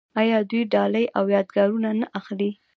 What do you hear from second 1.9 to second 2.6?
نه اخلي؟